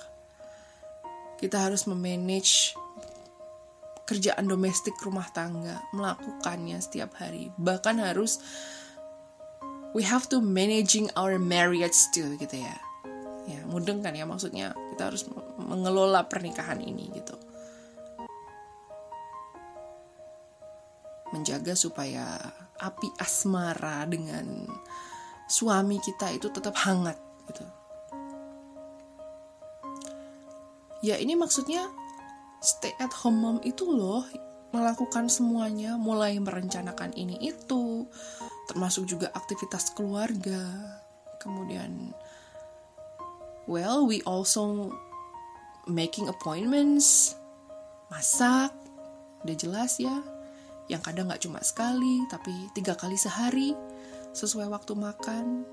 Kita 1.40 1.64
harus 1.64 1.88
memanage 1.88 2.76
kerjaan 4.04 4.50
domestik 4.50 4.98
rumah 5.06 5.30
tangga 5.30 5.80
melakukannya 5.96 6.82
setiap 6.82 7.16
hari. 7.22 7.54
Bahkan 7.56 8.02
harus 8.02 8.42
we 9.94 10.06
have 10.06 10.30
to 10.30 10.38
managing 10.42 11.10
our 11.18 11.42
marriage 11.42 11.98
too 12.14 12.38
gitu 12.38 12.56
ya. 12.62 12.78
Ya 13.50 13.66
mudeng 13.66 14.06
kan 14.06 14.14
ya 14.14 14.30
maksudnya 14.30 14.78
kita 14.94 15.10
harus 15.10 15.26
mengelola 15.58 16.26
pernikahan 16.30 16.78
ini 16.82 17.10
gitu. 17.18 17.34
Menjaga 21.34 21.74
supaya 21.74 22.38
api 22.78 23.10
asmara 23.18 24.06
dengan 24.06 24.66
suami 25.50 25.98
kita 25.98 26.30
itu 26.34 26.50
tetap 26.54 26.78
hangat 26.86 27.18
gitu. 27.50 27.66
Ya 31.02 31.16
ini 31.18 31.34
maksudnya 31.34 31.90
stay 32.62 32.92
at 33.00 33.14
home 33.24 33.40
mom 33.40 33.58
itu 33.64 33.88
loh 33.88 34.28
melakukan 34.70 35.32
semuanya 35.32 35.98
mulai 35.98 36.38
merencanakan 36.38 37.16
ini 37.18 37.40
itu 37.42 38.06
termasuk 38.70 39.10
juga 39.10 39.34
aktivitas 39.34 39.92
keluarga. 39.98 40.62
Kemudian 41.42 42.14
well, 43.66 44.06
we 44.06 44.22
also 44.30 44.94
making 45.90 46.30
appointments, 46.30 47.38
masak, 48.14 48.74
udah 49.46 49.58
jelas 49.58 49.98
ya. 49.98 50.22
Yang 50.90 51.02
kadang 51.06 51.30
nggak 51.30 51.46
cuma 51.46 51.62
sekali, 51.62 52.26
tapi 52.30 52.54
tiga 52.74 52.98
kali 52.98 53.14
sehari, 53.14 53.78
sesuai 54.34 54.70
waktu 54.74 54.98
makan, 54.98 55.66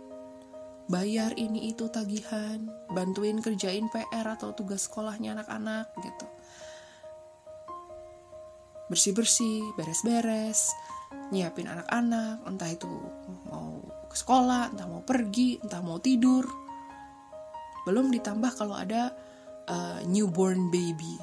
bayar 0.93 1.33
ini 1.41 1.73
itu 1.73 1.89
tagihan, 1.89 2.69
bantuin 2.93 3.41
kerjain 3.41 3.89
PR 3.89 4.37
atau 4.37 4.53
tugas 4.53 4.85
sekolahnya 4.85 5.41
anak-anak 5.41 5.89
gitu. 6.05 6.27
Bersih-bersih, 8.87 9.75
beres-beres, 9.75 10.71
nyiapin 11.35 11.67
anak-anak, 11.67 12.47
entah 12.47 12.71
itu 12.71 12.87
mau 13.51 13.83
ke 14.07 14.15
sekolah, 14.15 14.71
entah 14.71 14.87
mau 14.87 15.03
pergi, 15.03 15.59
entah 15.59 15.83
mau 15.83 15.99
tidur. 15.99 16.47
Belum 17.87 18.11
ditambah 18.11 18.55
kalau 18.55 18.79
ada 18.79 19.11
uh, 19.67 20.01
newborn 20.07 20.71
baby 20.71 21.19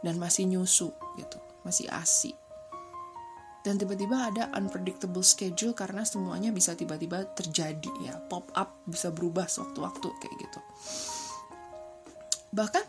dan 0.00 0.16
masih 0.16 0.48
nyusu 0.48 0.88
gitu, 1.20 1.38
masih 1.64 1.88
asi. 1.92 2.32
dan 3.60 3.76
tiba-tiba 3.76 4.32
ada 4.32 4.48
unpredictable 4.56 5.20
schedule 5.20 5.76
karena 5.76 6.00
semuanya 6.00 6.48
bisa 6.48 6.72
tiba-tiba 6.72 7.28
terjadi 7.36 7.92
ya 8.00 8.16
pop 8.16 8.48
up 8.56 8.80
bisa 8.88 9.12
berubah 9.12 9.44
sewaktu-waktu 9.44 10.08
kayak 10.16 10.36
gitu 10.48 10.60
bahkan 12.50 12.82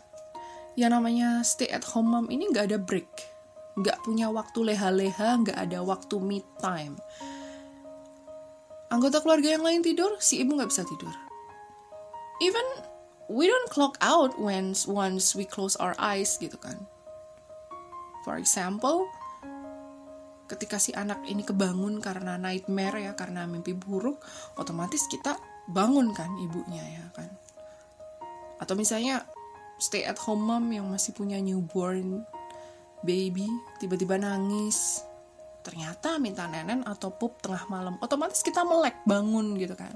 yang 0.78 0.96
namanya 0.96 1.44
stay 1.44 1.68
at 1.68 1.84
home 1.84 2.12
mom 2.12 2.26
ini 2.32 2.48
nggak 2.48 2.72
ada 2.72 2.78
break. 2.80 3.08
Nggak 3.76 4.04
punya 4.04 4.28
waktu 4.28 4.72
leha-leha 4.72 5.40
nggak 5.44 5.58
ada 5.58 5.84
waktu 5.84 6.16
me 6.20 6.40
time. 6.60 6.96
Anggota 8.92 9.24
keluarga 9.24 9.56
yang 9.56 9.64
lain 9.64 9.80
tidur 9.80 10.20
si 10.20 10.44
ibu 10.44 10.56
nggak 10.56 10.68
bisa 10.68 10.84
tidur. 10.84 11.12
Even 12.44 12.64
we 13.32 13.48
don't 13.48 13.70
clock 13.72 13.96
out 14.04 14.36
when 14.36 14.76
once 14.84 15.32
we 15.32 15.48
close 15.48 15.76
our 15.80 15.96
eyes 15.96 16.36
gitu 16.36 16.56
kan. 16.60 16.76
For 18.24 18.36
example 18.36 19.08
ketika 20.52 20.76
si 20.76 20.92
anak 20.92 21.24
ini 21.24 21.40
kebangun 21.48 22.04
karena 22.04 22.36
nightmare 22.36 23.00
ya 23.00 23.12
karena 23.16 23.48
mimpi 23.48 23.72
buruk 23.72 24.20
otomatis 24.60 25.08
kita 25.08 25.40
bangun 25.64 26.12
kan 26.12 26.28
ibunya 26.36 26.84
ya 26.84 27.04
kan. 27.16 27.32
Atau 28.60 28.76
misalnya 28.76 29.24
stay 29.82 30.06
at 30.06 30.14
home 30.22 30.46
mom 30.46 30.70
yang 30.70 30.86
masih 30.86 31.10
punya 31.10 31.42
newborn 31.42 32.22
baby 33.02 33.50
tiba-tiba 33.82 34.14
nangis 34.14 35.02
ternyata 35.66 36.22
minta 36.22 36.46
nenen 36.46 36.86
atau 36.86 37.10
pup 37.10 37.42
tengah 37.42 37.66
malam 37.66 37.98
otomatis 37.98 38.46
kita 38.46 38.62
melek 38.62 38.94
bangun 39.02 39.58
gitu 39.58 39.74
kan 39.74 39.90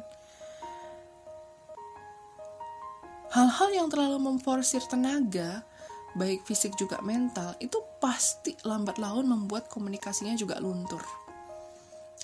hal-hal 3.31 3.71
yang 3.71 3.87
terlalu 3.87 4.19
memforsir 4.19 4.83
tenaga 4.91 5.63
baik 6.17 6.49
fisik 6.49 6.73
juga 6.81 6.99
mental, 7.05 7.53
itu 7.61 7.77
pasti 8.01 8.57
lambat 8.65 8.97
laun 8.97 9.29
membuat 9.29 9.69
komunikasinya 9.69 10.33
juga 10.33 10.57
luntur. 10.57 11.05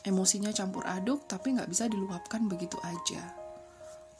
Emosinya 0.02 0.50
campur 0.50 0.88
aduk, 0.88 1.28
tapi 1.28 1.54
nggak 1.54 1.68
bisa 1.68 1.86
diluapkan 1.86 2.48
begitu 2.48 2.80
aja. 2.82 3.22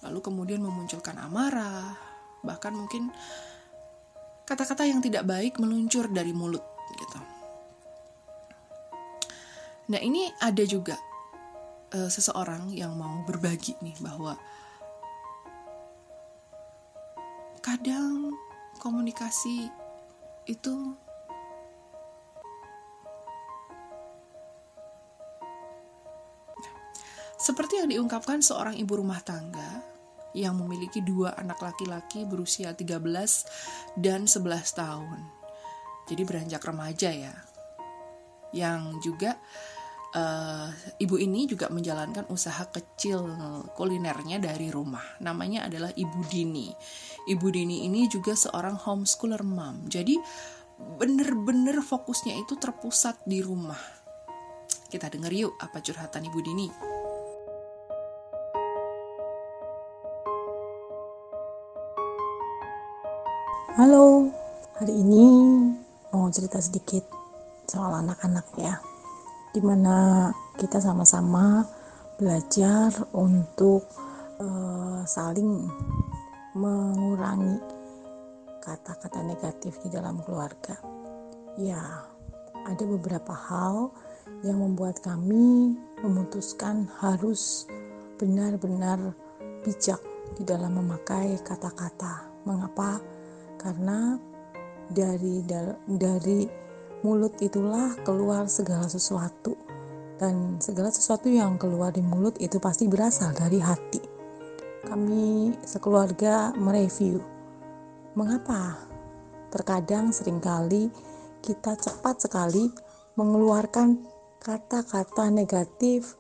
Lalu 0.05 0.21
kemudian 0.21 0.61
memunculkan 0.61 1.17
amarah, 1.19 1.97
bahkan 2.43 2.75
mungkin 2.75 3.15
kata-kata 4.45 4.85
yang 4.85 5.01
tidak 5.01 5.25
baik 5.25 5.57
meluncur 5.63 6.11
dari 6.11 6.35
mulut 6.35 6.63
gitu. 6.93 7.21
Nah 9.89 10.01
ini 10.03 10.31
ada 10.43 10.63
juga 10.67 10.99
uh, 11.95 12.11
seseorang 12.11 12.71
yang 12.75 12.95
mau 12.95 13.23
berbagi 13.25 13.79
nih 13.81 13.97
bahwa 14.03 14.37
kadang 17.63 18.35
komunikasi 18.83 19.71
itu 20.51 20.75
seperti 27.39 27.83
yang 27.83 27.91
diungkapkan 27.91 28.43
seorang 28.43 28.75
ibu 28.79 28.99
rumah 28.99 29.23
tangga 29.23 29.92
yang 30.33 30.57
memiliki 30.57 31.05
dua 31.05 31.37
anak 31.37 31.61
laki-laki 31.61 32.25
berusia 32.25 32.73
13 32.73 34.01
dan 34.01 34.25
11 34.25 34.81
tahun. 34.81 35.19
Jadi 36.09 36.23
beranjak 36.27 36.63
remaja 36.65 37.11
ya. 37.13 37.35
Yang 38.53 38.81
juga 39.01 39.31
uh, 40.17 40.69
ibu 41.01 41.17
ini 41.17 41.49
juga 41.49 41.69
menjalankan 41.73 42.29
usaha 42.29 42.65
kecil 42.69 43.25
kulinernya 43.77 44.41
dari 44.41 44.69
rumah. 44.69 45.05
Namanya 45.25 45.69
adalah 45.69 45.93
Ibu 45.93 46.21
Dini. 46.29 46.69
Ibu 47.29 47.47
Dini 47.49 47.89
ini 47.89 48.07
juga 48.09 48.37
seorang 48.37 48.77
homeschooler 48.77 49.43
mom. 49.45 49.89
Jadi 49.89 50.17
bener-bener 50.83 51.81
fokusnya 51.81 52.37
itu 52.37 52.59
terpusat 52.59 53.23
di 53.25 53.41
rumah. 53.41 53.79
Kita 54.91 55.09
denger 55.09 55.33
yuk 55.33 55.53
apa 55.57 55.81
curhatan 55.81 56.29
Ibu 56.29 56.39
Dini. 56.45 56.92
Halo, 63.73 64.29
hari 64.77 65.01
ini 65.01 65.25
mau 66.13 66.29
cerita 66.29 66.61
sedikit 66.61 67.09
soal 67.65 68.05
anak-anak 68.05 68.45
ya 68.61 68.77
di 69.57 69.65
mana 69.65 70.29
kita 70.61 70.77
sama-sama 70.77 71.65
belajar 72.21 72.93
untuk 73.17 73.89
uh, 74.45 75.01
saling 75.09 75.73
mengurangi 76.53 77.57
kata-kata 78.61 79.25
negatif 79.25 79.81
di 79.81 79.89
dalam 79.89 80.21
keluarga. 80.21 80.77
Ya, 81.57 81.81
ada 82.69 82.85
beberapa 82.85 83.33
hal 83.33 83.89
yang 84.45 84.61
membuat 84.61 85.01
kami 85.01 85.81
memutuskan 86.05 86.93
harus 87.01 87.65
benar-benar 88.21 89.17
bijak 89.65 90.05
di 90.37 90.45
dalam 90.45 90.77
memakai 90.77 91.41
kata-kata. 91.41 92.29
Mengapa? 92.45 93.12
Karena 93.63 94.19
dari 94.91 95.47
dari 95.87 96.41
mulut 97.07 97.39
itulah 97.39 97.95
keluar 98.03 98.47
segala 98.51 98.87
sesuatu 98.91 99.55
dan 100.19 100.59
segala 100.63 100.91
sesuatu 100.91 101.27
yang 101.27 101.59
keluar 101.59 101.91
di 101.91 102.03
mulut 102.03 102.39
itu 102.39 102.59
pasti 102.63 102.87
berasal 102.87 103.35
dari 103.35 103.59
hati. 103.59 104.03
Kami 104.87 105.55
sekeluarga 105.63 106.55
mereview 106.59 107.23
mengapa 108.19 108.77
terkadang 109.49 110.13
sering 110.13 110.43
kali 110.43 110.91
kita 111.43 111.75
cepat 111.75 112.23
sekali 112.23 112.71
mengeluarkan 113.19 113.99
kata-kata 114.39 115.31
negatif 115.31 116.15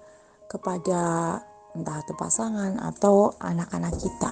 kepada 0.50 1.38
entah 1.72 1.98
itu 2.04 2.12
pasangan 2.18 2.76
atau 2.82 3.32
anak-anak 3.40 3.94
kita. 3.96 4.30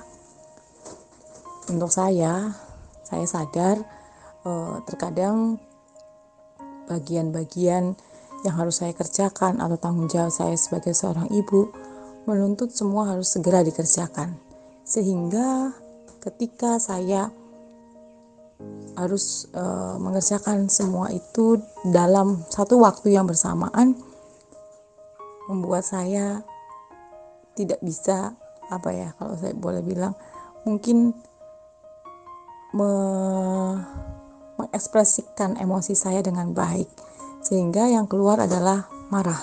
Untuk 1.70 1.88
saya, 1.88 2.52
saya 3.10 3.26
sadar 3.26 3.76
eh, 4.46 4.76
terkadang 4.86 5.58
bagian-bagian 6.86 7.94
yang 8.42 8.54
harus 8.56 8.80
saya 8.80 8.96
kerjakan 8.96 9.60
atau 9.60 9.76
tanggung 9.76 10.08
jawab 10.08 10.32
saya 10.32 10.56
sebagai 10.56 10.96
seorang 10.96 11.28
ibu 11.30 11.70
menuntut 12.24 12.72
semua 12.72 13.14
harus 13.14 13.30
segera 13.30 13.60
dikerjakan. 13.62 14.36
Sehingga 14.82 15.70
ketika 16.24 16.80
saya 16.82 17.30
harus 18.98 19.48
e, 19.56 19.64
mengerjakan 19.96 20.68
semua 20.68 21.08
itu 21.08 21.56
dalam 21.88 22.44
satu 22.52 22.76
waktu 22.84 23.16
yang 23.16 23.24
bersamaan 23.24 23.96
membuat 25.48 25.88
saya 25.88 26.44
tidak 27.56 27.80
bisa 27.80 28.36
apa 28.68 28.90
ya 28.92 29.08
kalau 29.16 29.34
saya 29.40 29.56
boleh 29.56 29.80
bilang 29.80 30.12
mungkin 30.68 31.16
me 32.76 32.90
mengekspresikan 34.60 35.56
emosi 35.56 35.96
saya 35.96 36.20
dengan 36.20 36.52
baik 36.52 36.86
sehingga 37.40 37.88
yang 37.88 38.04
keluar 38.04 38.44
adalah 38.44 38.84
marah. 39.08 39.40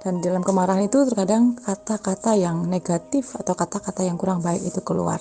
Dan 0.00 0.24
dalam 0.24 0.40
kemarahan 0.40 0.86
itu 0.86 1.04
terkadang 1.04 1.58
kata-kata 1.60 2.38
yang 2.38 2.64
negatif 2.64 3.36
atau 3.36 3.52
kata-kata 3.52 4.06
yang 4.06 4.16
kurang 4.16 4.40
baik 4.40 4.64
itu 4.64 4.80
keluar. 4.80 5.20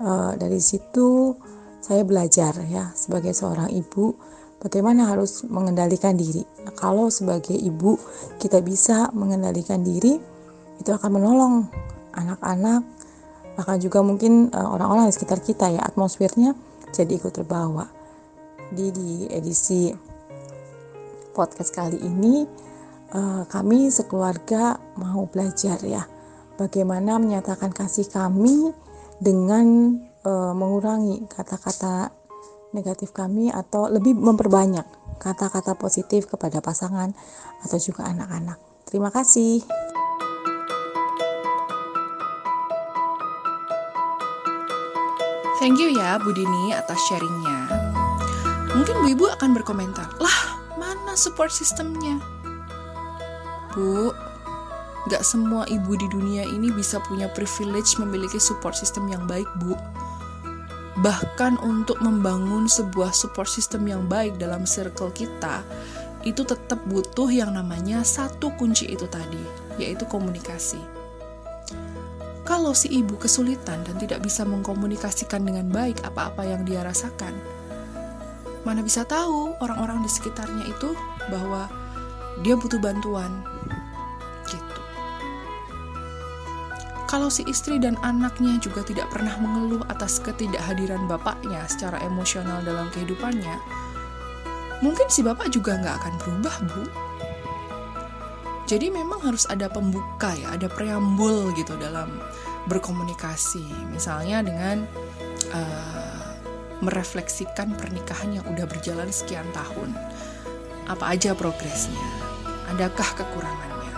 E, 0.00 0.10
dari 0.40 0.62
situ 0.62 1.36
saya 1.82 2.06
belajar 2.06 2.54
ya 2.70 2.94
sebagai 2.96 3.34
seorang 3.36 3.68
ibu 3.68 4.14
bagaimana 4.62 5.10
harus 5.10 5.44
mengendalikan 5.44 6.16
diri. 6.16 6.40
Nah, 6.64 6.72
kalau 6.72 7.12
sebagai 7.12 7.54
ibu 7.54 7.98
kita 8.40 8.62
bisa 8.64 9.10
mengendalikan 9.12 9.82
diri 9.82 10.16
itu 10.80 10.90
akan 10.92 11.10
menolong 11.10 11.54
anak-anak 12.16 12.86
bahkan 13.56 13.80
juga 13.80 14.04
mungkin 14.04 14.52
e, 14.52 14.60
orang-orang 14.60 15.08
di 15.08 15.16
sekitar 15.16 15.40
kita 15.40 15.72
ya 15.72 15.80
atmosfernya 15.80 16.52
jadi 16.92 17.16
ikut 17.16 17.32
terbawa 17.32 17.88
di 18.70 18.92
di 18.92 19.10
edisi 19.32 19.90
podcast 21.36 21.76
kali 21.76 22.00
ini 22.00 22.48
uh, 23.12 23.44
kami 23.46 23.92
sekeluarga 23.92 24.80
mau 24.96 25.28
belajar 25.28 25.76
ya 25.84 26.08
bagaimana 26.56 27.20
menyatakan 27.20 27.70
kasih 27.70 28.08
kami 28.08 28.72
dengan 29.20 30.00
uh, 30.24 30.56
mengurangi 30.56 31.28
kata-kata 31.28 32.10
negatif 32.72 33.12
kami 33.12 33.52
atau 33.52 33.92
lebih 33.92 34.16
memperbanyak 34.16 34.84
kata-kata 35.20 35.76
positif 35.76 36.28
kepada 36.28 36.60
pasangan 36.60 37.12
atau 37.64 37.78
juga 37.80 38.04
anak-anak. 38.04 38.60
Terima 38.84 39.08
kasih. 39.08 39.85
Thank 45.66 45.82
you 45.82 45.98
ya 45.98 46.14
Bu 46.22 46.30
Dini 46.30 46.70
atas 46.70 46.94
sharingnya. 47.10 47.66
Mungkin 48.70 49.02
bu 49.02 49.06
ibu 49.10 49.26
akan 49.26 49.50
berkomentar, 49.50 50.06
lah 50.22 50.62
mana 50.78 51.18
support 51.18 51.50
sistemnya? 51.50 52.22
Bu, 53.74 54.14
gak 55.10 55.26
semua 55.26 55.66
ibu 55.66 55.98
di 55.98 56.06
dunia 56.06 56.46
ini 56.46 56.70
bisa 56.70 57.02
punya 57.02 57.26
privilege 57.34 57.98
memiliki 57.98 58.38
support 58.38 58.78
system 58.78 59.10
yang 59.10 59.26
baik, 59.26 59.50
Bu. 59.58 59.74
Bahkan 61.02 61.58
untuk 61.58 61.98
membangun 61.98 62.70
sebuah 62.70 63.10
support 63.10 63.50
system 63.50 63.90
yang 63.90 64.06
baik 64.06 64.38
dalam 64.38 64.70
circle 64.70 65.10
kita, 65.10 65.66
itu 66.22 66.46
tetap 66.46 66.78
butuh 66.86 67.26
yang 67.26 67.58
namanya 67.58 68.06
satu 68.06 68.54
kunci 68.54 68.86
itu 68.86 69.10
tadi, 69.10 69.42
yaitu 69.82 70.06
komunikasi. 70.06 70.95
Kalau 72.56 72.72
si 72.72 72.88
ibu 72.88 73.20
kesulitan 73.20 73.84
dan 73.84 74.00
tidak 74.00 74.24
bisa 74.24 74.40
mengkomunikasikan 74.48 75.44
dengan 75.44 75.68
baik 75.68 76.00
apa-apa 76.08 76.40
yang 76.40 76.64
dia 76.64 76.80
rasakan, 76.80 77.36
mana 78.64 78.80
bisa 78.80 79.04
tahu 79.04 79.52
orang-orang 79.60 80.00
di 80.00 80.08
sekitarnya 80.08 80.64
itu 80.64 80.96
bahwa 81.28 81.68
dia 82.40 82.56
butuh 82.56 82.80
bantuan. 82.80 83.44
Gitu. 84.48 84.80
Kalau 87.04 87.28
si 87.28 87.44
istri 87.44 87.76
dan 87.76 88.00
anaknya 88.00 88.56
juga 88.56 88.80
tidak 88.88 89.12
pernah 89.12 89.36
mengeluh 89.36 89.84
atas 89.92 90.16
ketidakhadiran 90.24 91.04
bapaknya 91.04 91.60
secara 91.68 92.00
emosional 92.08 92.64
dalam 92.64 92.88
kehidupannya, 92.88 93.60
mungkin 94.80 95.12
si 95.12 95.20
bapak 95.20 95.52
juga 95.52 95.76
nggak 95.76 95.96
akan 96.00 96.14
berubah, 96.24 96.56
Bu. 96.72 96.84
Jadi 98.66 98.90
memang 98.90 99.22
harus 99.22 99.44
ada 99.44 99.68
pembuka 99.68 100.32
ya, 100.34 100.56
ada 100.56 100.66
preambul 100.66 101.52
gitu 101.52 101.76
dalam 101.78 102.10
berkomunikasi. 102.66 103.64
Misalnya 103.90 104.42
dengan 104.42 104.86
uh, 105.54 106.26
merefleksikan 106.84 107.72
pernikahan 107.78 108.36
yang 108.36 108.44
udah 108.46 108.68
berjalan 108.68 109.08
sekian 109.08 109.46
tahun. 109.56 109.96
Apa 110.86 111.16
aja 111.16 111.32
progresnya? 111.32 112.06
Adakah 112.76 113.10
kekurangannya? 113.16 113.92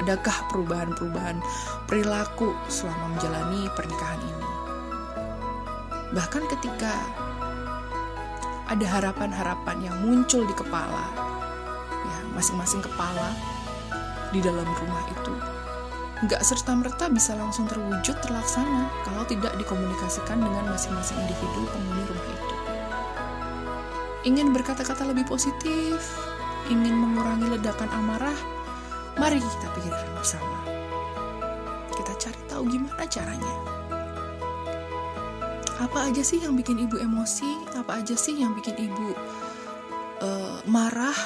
Adakah 0.00 0.48
perubahan-perubahan 0.48 1.42
perilaku 1.84 2.54
selama 2.70 3.16
menjalani 3.16 3.68
pernikahan 3.76 4.20
ini? 4.22 4.50
Bahkan 6.12 6.44
ketika 6.56 6.92
ada 8.68 8.86
harapan-harapan 8.88 9.76
yang 9.84 9.96
muncul 10.00 10.48
di 10.48 10.54
kepala, 10.56 11.12
ya 12.08 12.18
masing-masing 12.32 12.80
kepala 12.80 13.36
di 14.32 14.40
dalam 14.40 14.64
rumah 14.64 15.04
itu 15.12 15.34
nggak 16.22 16.38
serta-merta 16.38 17.10
bisa 17.10 17.34
langsung 17.34 17.66
terwujud 17.66 18.14
terlaksana 18.22 18.86
kalau 19.02 19.26
tidak 19.26 19.58
dikomunikasikan 19.58 20.38
dengan 20.38 20.70
masing-masing 20.70 21.18
individu 21.18 21.66
penghuni 21.66 22.02
rumah 22.06 22.26
itu. 22.30 22.56
Ingin 24.30 24.54
berkata-kata 24.54 25.02
lebih 25.02 25.26
positif, 25.26 25.98
ingin 26.70 26.94
mengurangi 26.94 27.58
ledakan 27.58 27.90
amarah, 27.90 28.38
mari 29.18 29.42
kita 29.42 29.66
pikirkan 29.74 30.10
bersama. 30.14 30.58
Kita 31.90 32.14
cari 32.14 32.40
tahu 32.46 32.70
gimana 32.70 33.02
caranya. 33.10 33.54
Apa 35.82 36.06
aja 36.06 36.22
sih 36.22 36.38
yang 36.38 36.54
bikin 36.54 36.78
ibu 36.86 37.02
emosi? 37.02 37.66
Apa 37.74 37.98
aja 37.98 38.14
sih 38.14 38.38
yang 38.38 38.54
bikin 38.54 38.78
ibu 38.78 39.10
uh, 40.22 40.62
marah? 40.70 41.18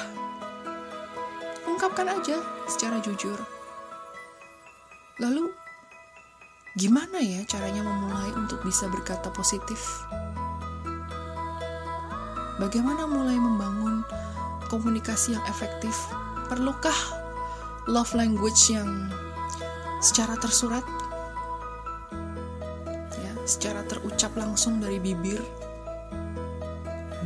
Ungkapkan 1.69 2.09
aja 2.09 2.41
secara 2.65 2.97
jujur 2.97 3.56
Lalu, 5.17 5.49
gimana 6.77 7.17
ya 7.17 7.41
caranya 7.49 7.81
memulai 7.81 8.29
untuk 8.37 8.61
bisa 8.61 8.85
berkata 8.85 9.33
positif? 9.33 9.81
Bagaimana 12.61 13.09
mulai 13.09 13.33
membangun 13.33 14.05
komunikasi 14.69 15.33
yang 15.33 15.41
efektif? 15.49 15.97
Perlukah 16.45 16.93
love 17.89 18.13
language 18.13 18.69
yang 18.69 19.09
secara 20.05 20.37
tersurat? 20.37 20.85
Ya, 23.17 23.33
secara 23.49 23.81
terucap 23.89 24.37
langsung 24.37 24.77
dari 24.77 25.01
bibir. 25.01 25.41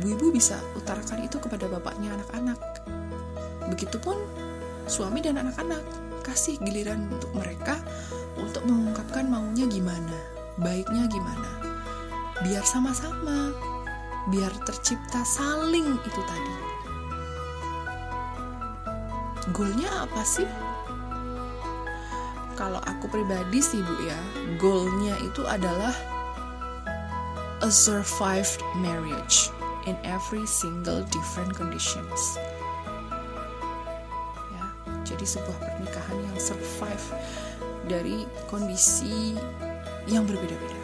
Bu-ibu 0.00 0.32
bisa 0.32 0.56
utarakan 0.80 1.28
itu 1.28 1.36
kepada 1.36 1.68
bapaknya 1.68 2.16
anak-anak. 2.16 2.60
Begitupun 3.68 4.16
suami 4.86 5.22
dan 5.22 5.38
anak-anak 5.38 5.82
kasih 6.22 6.56
giliran 6.62 7.10
untuk 7.10 7.30
mereka 7.34 7.78
untuk 8.38 8.64
mengungkapkan 8.64 9.26
maunya 9.28 9.66
gimana, 9.66 10.18
baiknya 10.58 11.10
gimana. 11.10 11.50
Biar 12.42 12.64
sama-sama, 12.64 13.52
biar 14.30 14.50
tercipta 14.66 15.22
saling 15.26 15.98
itu 16.02 16.20
tadi. 16.26 16.56
Goalnya 19.50 20.06
apa 20.06 20.22
sih? 20.22 20.46
Kalau 22.54 22.78
aku 22.86 23.10
pribadi 23.10 23.58
sih 23.58 23.82
bu 23.82 23.94
ya, 24.06 24.20
goalnya 24.62 25.18
itu 25.26 25.42
adalah 25.42 25.94
a 27.62 27.70
survived 27.70 28.62
marriage 28.78 29.50
in 29.86 29.98
every 30.06 30.46
single 30.46 31.02
different 31.10 31.50
conditions 31.54 32.38
jadi 35.22 35.38
sebuah 35.38 35.58
pernikahan 35.62 36.18
yang 36.18 36.34
survive 36.34 37.06
dari 37.86 38.26
kondisi 38.50 39.38
yang 40.10 40.26
berbeda-beda. 40.26 40.82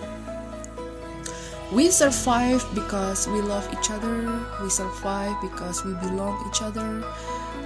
We 1.74 1.90
survive 1.90 2.62
because 2.70 3.26
we 3.26 3.42
love 3.42 3.66
each 3.74 3.90
other. 3.90 4.30
We 4.62 4.70
survive 4.70 5.34
because 5.42 5.82
we 5.82 5.90
belong 6.06 6.38
each 6.46 6.62
other. 6.62 7.02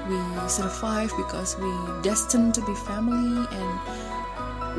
We 0.08 0.16
survive 0.48 1.12
because 1.20 1.60
we 1.60 1.68
destined 2.00 2.56
to 2.56 2.64
be 2.64 2.72
family 2.88 3.44
and 3.52 3.72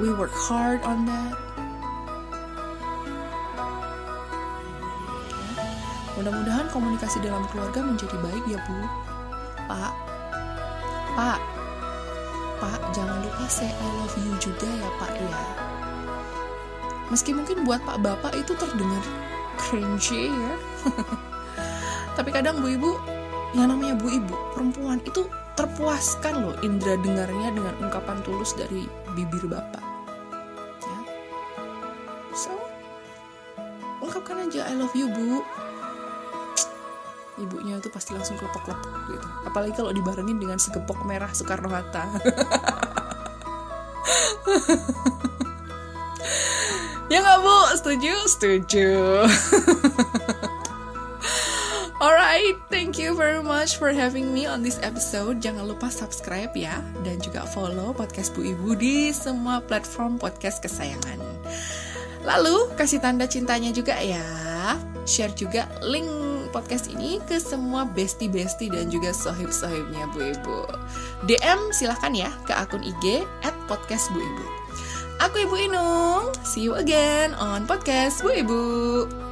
we 0.02 0.10
work 0.18 0.34
hard 0.34 0.82
on 0.82 1.06
that. 1.06 1.38
Mudah-mudahan 6.18 6.74
komunikasi 6.74 7.22
dalam 7.22 7.46
keluarga 7.54 7.86
menjadi 7.86 8.18
baik 8.18 8.44
ya 8.50 8.58
Bu. 8.66 8.82
Pak, 9.70 9.94
Pak, 11.14 11.53
Pak, 12.62 12.82
jangan 12.94 13.22
lupa 13.22 13.46
say 13.50 13.70
I 13.70 13.88
love 14.02 14.18
you 14.22 14.34
juga 14.38 14.68
ya 14.68 14.90
Pak 15.02 15.12
ya. 15.18 15.42
Meski 17.10 17.32
mungkin 17.34 17.66
buat 17.66 17.82
Pak 17.86 18.02
Bapak 18.02 18.34
itu 18.38 18.54
terdengar 18.58 19.04
cringy 19.58 20.34
ya. 20.34 20.54
Tapi 22.18 22.30
kadang 22.30 22.62
Bu 22.62 22.74
Ibu, 22.74 22.92
yang 23.58 23.74
namanya 23.74 23.98
Bu 23.98 24.10
Ibu, 24.10 24.36
perempuan 24.54 25.02
itu 25.06 25.26
terpuaskan 25.54 26.46
loh 26.46 26.56
indera 26.66 26.98
dengarnya 26.98 27.54
dengan 27.54 27.74
ungkapan 27.82 28.22
tulus 28.26 28.58
dari 28.58 28.90
bibir 29.14 29.46
Bapak. 29.46 29.84
Ya. 30.82 31.00
So, 32.34 32.54
ungkapkan 34.02 34.50
aja 34.50 34.70
I 34.70 34.78
love 34.78 34.94
you 34.98 35.10
Bu 35.10 35.42
ibunya 37.42 37.82
itu 37.82 37.90
pasti 37.90 38.14
langsung 38.14 38.38
kelepek-kelepek 38.38 38.94
gitu 39.10 39.30
apalagi 39.54 39.78
kalau 39.78 39.94
dibarengin 39.94 40.42
dengan 40.42 40.58
segepok 40.58 41.06
merah 41.06 41.30
Soekarno 41.30 41.70
Hatta 41.70 42.10
ya 47.14 47.22
nggak 47.22 47.38
bu 47.46 47.78
setuju 47.78 48.14
setuju 48.26 48.90
Alright, 52.04 52.60
thank 52.68 53.00
you 53.00 53.16
very 53.16 53.40
much 53.40 53.80
for 53.80 53.96
having 53.96 54.36
me 54.36 54.44
on 54.44 54.60
this 54.60 54.76
episode. 54.84 55.40
Jangan 55.40 55.72
lupa 55.72 55.88
subscribe 55.88 56.52
ya, 56.52 56.84
dan 57.08 57.16
juga 57.24 57.48
follow 57.48 57.96
podcast 57.96 58.36
Bu 58.36 58.44
Ibu 58.44 58.76
di 58.76 59.16
semua 59.16 59.64
platform 59.64 60.20
podcast 60.20 60.60
kesayangan. 60.60 61.16
Lalu, 62.28 62.76
kasih 62.76 63.00
tanda 63.00 63.24
cintanya 63.24 63.72
juga 63.72 63.96
ya. 64.04 64.20
Share 65.08 65.32
juga 65.32 65.72
link 65.80 66.23
podcast 66.54 66.94
ini 66.94 67.18
ke 67.26 67.42
semua 67.42 67.90
bestie-bestie 67.90 68.70
dan 68.70 68.94
juga 68.94 69.10
sohib-sohibnya 69.10 70.06
Bu 70.14 70.22
Ibu. 70.22 70.60
DM 71.26 71.74
silahkan 71.74 72.14
ya 72.14 72.30
ke 72.46 72.54
akun 72.54 72.86
IG 72.86 73.26
at 73.42 73.58
podcast 73.66 74.14
Bu 74.14 74.22
Ibu. 74.22 74.46
Aku 75.26 75.50
Ibu 75.50 75.56
Inung, 75.58 76.30
see 76.46 76.70
you 76.70 76.78
again 76.78 77.34
on 77.42 77.66
podcast 77.66 78.22
Bu 78.22 78.30
Ibu. 78.30 79.23